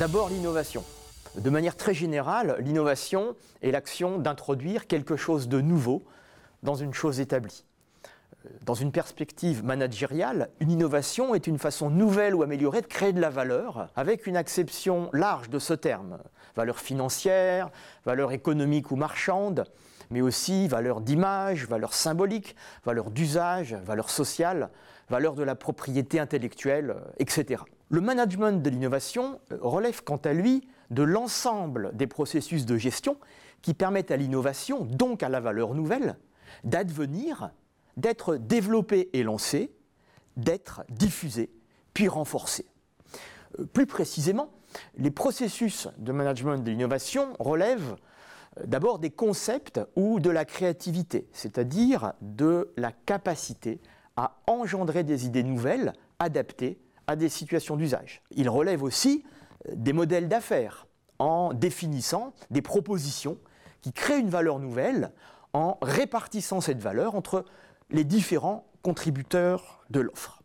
d'abord 0.00 0.30
l'innovation. 0.30 0.82
De 1.36 1.50
manière 1.50 1.76
très 1.76 1.92
générale, 1.92 2.56
l'innovation 2.60 3.36
est 3.60 3.70
l'action 3.70 4.16
d'introduire 4.16 4.86
quelque 4.86 5.14
chose 5.14 5.46
de 5.46 5.60
nouveau 5.60 6.02
dans 6.62 6.74
une 6.74 6.94
chose 6.94 7.20
établie. 7.20 7.66
Dans 8.64 8.72
une 8.72 8.92
perspective 8.92 9.62
managériale, 9.62 10.48
une 10.58 10.70
innovation 10.70 11.34
est 11.34 11.46
une 11.46 11.58
façon 11.58 11.90
nouvelle 11.90 12.34
ou 12.34 12.42
améliorée 12.42 12.80
de 12.80 12.86
créer 12.86 13.12
de 13.12 13.20
la 13.20 13.28
valeur, 13.28 13.90
avec 13.94 14.26
une 14.26 14.38
acception 14.38 15.10
large 15.12 15.50
de 15.50 15.58
ce 15.58 15.74
terme. 15.74 16.16
Valeur 16.56 16.78
financière, 16.78 17.68
valeur 18.06 18.32
économique 18.32 18.90
ou 18.92 18.96
marchande, 18.96 19.66
mais 20.08 20.22
aussi 20.22 20.66
valeur 20.66 21.02
d'image, 21.02 21.66
valeur 21.66 21.92
symbolique, 21.92 22.56
valeur 22.86 23.10
d'usage, 23.10 23.74
valeur 23.74 24.08
sociale, 24.08 24.70
valeur 25.10 25.34
de 25.34 25.42
la 25.42 25.56
propriété 25.56 26.18
intellectuelle, 26.18 26.96
etc. 27.18 27.60
Le 27.90 28.00
management 28.00 28.62
de 28.62 28.70
l'innovation 28.70 29.40
relève 29.50 30.04
quant 30.04 30.16
à 30.18 30.32
lui 30.32 30.68
de 30.90 31.02
l'ensemble 31.02 31.90
des 31.94 32.06
processus 32.06 32.64
de 32.64 32.76
gestion 32.76 33.16
qui 33.62 33.74
permettent 33.74 34.12
à 34.12 34.16
l'innovation, 34.16 34.84
donc 34.84 35.24
à 35.24 35.28
la 35.28 35.40
valeur 35.40 35.74
nouvelle, 35.74 36.16
d'advenir, 36.62 37.50
d'être 37.96 38.36
développée 38.36 39.10
et 39.12 39.24
lancée, 39.24 39.72
d'être 40.36 40.84
diffusée, 40.88 41.50
puis 41.92 42.06
renforcée. 42.06 42.66
Euh, 43.58 43.64
plus 43.64 43.86
précisément, 43.86 44.50
les 44.96 45.10
processus 45.10 45.88
de 45.98 46.12
management 46.12 46.58
de 46.58 46.70
l'innovation 46.70 47.32
relèvent 47.40 47.96
euh, 48.58 48.66
d'abord 48.66 49.00
des 49.00 49.10
concepts 49.10 49.80
ou 49.96 50.20
de 50.20 50.30
la 50.30 50.44
créativité, 50.44 51.28
c'est-à-dire 51.32 52.12
de 52.20 52.72
la 52.76 52.92
capacité 52.92 53.80
à 54.16 54.36
engendrer 54.46 55.02
des 55.02 55.26
idées 55.26 55.42
nouvelles, 55.42 55.92
adaptées 56.20 56.78
des 57.16 57.28
situations 57.28 57.76
d'usage. 57.76 58.22
Ils 58.30 58.48
relèvent 58.48 58.82
aussi 58.82 59.24
euh, 59.68 59.72
des 59.74 59.92
modèles 59.92 60.28
d'affaires 60.28 60.86
en 61.18 61.52
définissant 61.52 62.32
des 62.50 62.62
propositions 62.62 63.38
qui 63.82 63.92
créent 63.92 64.20
une 64.20 64.30
valeur 64.30 64.58
nouvelle 64.58 65.12
en 65.52 65.78
répartissant 65.82 66.60
cette 66.60 66.80
valeur 66.80 67.14
entre 67.14 67.44
les 67.90 68.04
différents 68.04 68.66
contributeurs 68.82 69.84
de 69.90 70.00
l'offre. 70.00 70.40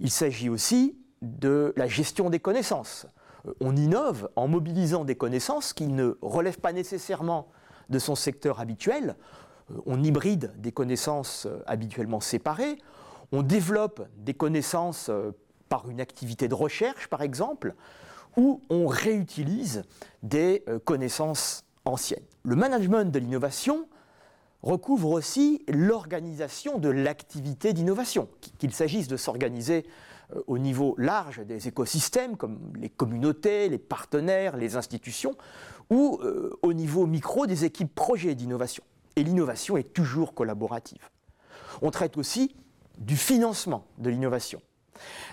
Il 0.00 0.10
s'agit 0.10 0.48
aussi 0.48 0.96
de 1.20 1.72
la 1.76 1.86
gestion 1.86 2.30
des 2.30 2.40
connaissances. 2.40 3.06
Euh, 3.46 3.52
on 3.60 3.76
innove 3.76 4.28
en 4.36 4.48
mobilisant 4.48 5.04
des 5.04 5.14
connaissances 5.14 5.72
qui 5.72 5.86
ne 5.86 6.16
relèvent 6.22 6.60
pas 6.60 6.72
nécessairement 6.72 7.48
de 7.90 7.98
son 7.98 8.14
secteur 8.14 8.58
habituel. 8.60 9.16
Euh, 9.70 9.74
on 9.86 10.02
hybride 10.02 10.52
des 10.56 10.72
connaissances 10.72 11.46
habituellement 11.66 12.20
séparées. 12.20 12.78
On 13.30 13.42
développe 13.42 14.06
des 14.16 14.34
connaissances 14.34 15.10
par 15.72 15.88
une 15.88 16.02
activité 16.02 16.48
de 16.48 16.54
recherche, 16.54 17.06
par 17.08 17.22
exemple, 17.22 17.74
ou 18.36 18.60
on 18.68 18.86
réutilise 18.86 19.84
des 20.22 20.62
connaissances 20.84 21.64
anciennes. 21.86 22.26
Le 22.42 22.56
management 22.56 23.10
de 23.10 23.18
l'innovation 23.18 23.88
recouvre 24.62 25.08
aussi 25.08 25.64
l'organisation 25.68 26.76
de 26.78 26.90
l'activité 26.90 27.72
d'innovation, 27.72 28.28
qu'il 28.58 28.74
s'agisse 28.74 29.08
de 29.08 29.16
s'organiser 29.16 29.86
euh, 30.34 30.42
au 30.46 30.58
niveau 30.58 30.94
large 30.98 31.40
des 31.40 31.68
écosystèmes, 31.68 32.36
comme 32.36 32.58
les 32.78 32.90
communautés, 32.90 33.70
les 33.70 33.78
partenaires, 33.78 34.58
les 34.58 34.76
institutions, 34.76 35.36
ou 35.88 36.20
euh, 36.22 36.50
au 36.60 36.74
niveau 36.74 37.06
micro 37.06 37.46
des 37.46 37.64
équipes 37.64 37.94
projets 37.94 38.34
d'innovation. 38.34 38.84
Et 39.16 39.24
l'innovation 39.24 39.78
est 39.78 39.94
toujours 39.94 40.34
collaborative. 40.34 41.08
On 41.80 41.90
traite 41.90 42.18
aussi 42.18 42.54
du 42.98 43.16
financement 43.16 43.86
de 43.96 44.10
l'innovation 44.10 44.60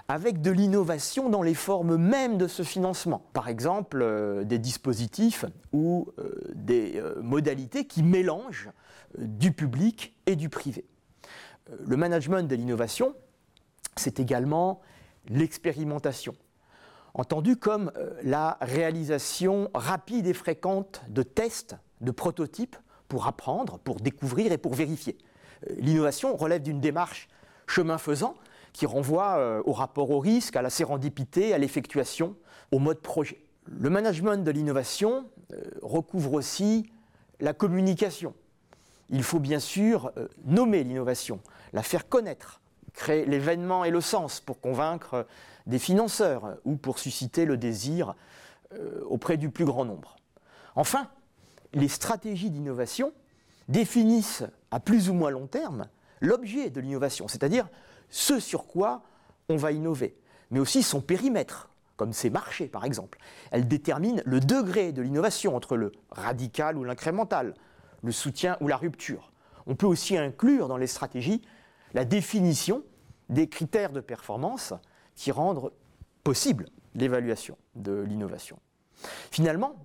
avec 0.07 0.41
de 0.41 0.51
l'innovation 0.51 1.29
dans 1.29 1.41
les 1.41 1.53
formes 1.53 1.97
mêmes 1.97 2.37
de 2.37 2.47
ce 2.47 2.63
financement. 2.63 3.23
Par 3.33 3.47
exemple, 3.47 4.01
euh, 4.01 4.43
des 4.43 4.59
dispositifs 4.59 5.45
ou 5.71 6.07
euh, 6.17 6.51
des 6.53 6.97
euh, 6.97 7.21
modalités 7.21 7.85
qui 7.85 8.03
mélangent 8.03 8.69
du 9.17 9.51
public 9.51 10.15
et 10.25 10.35
du 10.35 10.49
privé. 10.49 10.85
le 11.85 11.97
management 11.97 12.47
de 12.47 12.55
l'innovation, 12.55 13.15
c'est 13.95 14.19
également 14.19 14.81
l'expérimentation, 15.27 16.35
entendu 17.15 17.57
comme 17.57 17.91
la 18.23 18.57
réalisation 18.61 19.69
rapide 19.73 20.27
et 20.27 20.33
fréquente 20.33 21.01
de 21.09 21.23
tests, 21.23 21.75
de 22.01 22.11
prototypes 22.11 22.77
pour 23.07 23.25
apprendre, 23.25 23.79
pour 23.79 23.99
découvrir 23.99 24.51
et 24.51 24.59
pour 24.59 24.75
vérifier. 24.75 25.17
L'innovation 25.77 26.35
relève 26.35 26.61
d'une 26.61 26.79
démarche 26.79 27.27
chemin 27.65 27.97
faisant, 27.97 28.35
qui 28.73 28.85
renvoie 28.85 29.37
euh, 29.37 29.61
au 29.65 29.73
rapport 29.73 30.11
au 30.11 30.19
risque, 30.19 30.55
à 30.55 30.61
la 30.61 30.69
sérendipité, 30.69 31.53
à 31.53 31.57
l'effectuation, 31.57 32.35
au 32.71 32.79
mode 32.79 32.99
projet. 32.99 33.43
Le 33.65 33.89
management 33.89 34.43
de 34.43 34.51
l'innovation 34.51 35.25
euh, 35.53 35.61
recouvre 35.81 36.33
aussi 36.33 36.91
la 37.39 37.53
communication. 37.53 38.33
Il 39.09 39.23
faut 39.23 39.39
bien 39.39 39.59
sûr 39.59 40.11
euh, 40.17 40.27
nommer 40.45 40.83
l'innovation, 40.83 41.39
la 41.73 41.83
faire 41.83 42.07
connaître, 42.07 42.61
créer 42.93 43.25
l'événement 43.25 43.85
et 43.85 43.91
le 43.91 44.01
sens 44.01 44.39
pour 44.39 44.59
convaincre 44.59 45.25
des 45.67 45.79
financeurs 45.79 46.57
ou 46.65 46.75
pour 46.75 46.99
susciter 46.99 47.45
le 47.45 47.57
désir 47.57 48.15
auprès 49.07 49.37
du 49.37 49.49
plus 49.49 49.65
grand 49.65 49.83
nombre. 49.83 50.15
Enfin, 50.75 51.07
les 51.73 51.87
stratégies 51.87 52.51
d'innovation 52.51 53.13
définissent 53.67 54.43
à 54.71 54.79
plus 54.79 55.09
ou 55.09 55.13
moins 55.13 55.29
long 55.29 55.47
terme 55.47 55.87
l'objet 56.21 56.69
de 56.69 56.81
l'innovation, 56.81 57.27
c'est-à-dire 57.27 57.67
ce 58.09 58.39
sur 58.39 58.65
quoi 58.65 59.03
on 59.49 59.55
va 59.55 59.71
innover, 59.71 60.15
mais 60.51 60.59
aussi 60.59 60.83
son 60.83 61.01
périmètre, 61.01 61.69
comme 61.97 62.13
ses 62.13 62.29
marchés 62.29 62.67
par 62.67 62.85
exemple. 62.85 63.19
Elle 63.51 63.67
détermine 63.67 64.21
le 64.25 64.39
degré 64.39 64.91
de 64.91 65.01
l'innovation 65.01 65.55
entre 65.55 65.75
le 65.75 65.91
radical 66.11 66.77
ou 66.77 66.83
l'incrémental, 66.83 67.53
le 68.03 68.11
soutien 68.11 68.57
ou 68.61 68.67
la 68.67 68.77
rupture. 68.77 69.31
On 69.67 69.75
peut 69.75 69.87
aussi 69.87 70.17
inclure 70.17 70.67
dans 70.67 70.77
les 70.77 70.87
stratégies 70.87 71.41
la 71.93 72.05
définition 72.05 72.83
des 73.29 73.47
critères 73.47 73.91
de 73.91 73.99
performance 73.99 74.73
qui 75.15 75.31
rendent 75.31 75.71
possible 76.23 76.67
l'évaluation 76.95 77.57
de 77.75 78.01
l'innovation. 78.01 78.59
Finalement, 79.31 79.75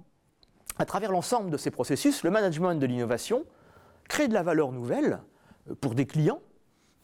à 0.79 0.85
travers 0.85 1.13
l'ensemble 1.13 1.51
de 1.51 1.57
ces 1.57 1.71
processus, 1.71 2.23
le 2.25 2.31
management 2.31 2.75
de 2.75 2.87
l'innovation 2.87 3.45
crée 4.09 4.29
de 4.29 4.35
la 4.35 4.43
valeur 4.43 4.73
nouvelle 4.73 5.21
pour 5.81 5.95
des 5.95 6.07
clients, 6.07 6.41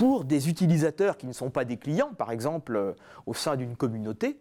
pour 0.01 0.25
des 0.25 0.49
utilisateurs 0.49 1.19
qui 1.19 1.27
ne 1.27 1.33
sont 1.35 1.51
pas 1.51 1.67
des 1.67 1.77
clients, 1.77 2.15
par 2.17 2.33
exemple 2.33 2.75
euh, 2.75 2.95
au 3.27 3.35
sein 3.35 3.55
d'une 3.55 3.77
communauté, 3.77 4.41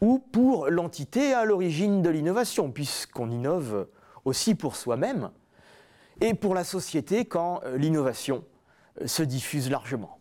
ou 0.00 0.18
pour 0.18 0.70
l'entité 0.70 1.34
à 1.34 1.44
l'origine 1.44 2.02
de 2.02 2.10
l'innovation, 2.10 2.72
puisqu'on 2.72 3.30
innove 3.30 3.86
aussi 4.24 4.56
pour 4.56 4.74
soi-même, 4.74 5.30
et 6.20 6.34
pour 6.34 6.52
la 6.52 6.64
société 6.64 7.26
quand 7.26 7.60
euh, 7.62 7.76
l'innovation 7.76 8.42
euh, 9.00 9.06
se 9.06 9.22
diffuse 9.22 9.70
largement. 9.70 10.17